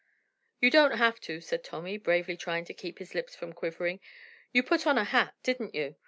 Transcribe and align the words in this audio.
"You 0.59 0.71
don't 0.71 0.97
have 0.97 1.19
to," 1.21 1.39
said 1.41 1.63
Tommy, 1.63 1.99
bravely 1.99 2.35
trying 2.35 2.65
to 2.65 2.73
keep 2.73 2.97
his 2.97 3.13
lips 3.13 3.35
from 3.35 3.53
quivering, 3.53 3.99
"you 4.51 4.63
put 4.63 4.87
on 4.87 4.97
a 4.97 5.03
hat; 5.03 5.35
didn't 5.43 5.75
you? 5.75 5.93